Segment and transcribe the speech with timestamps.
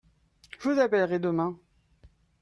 [0.59, 1.55] Je vous appellerai demain.